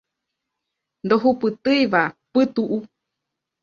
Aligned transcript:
Ndohupytýiva 1.05 2.03
pytu'u 2.31 2.77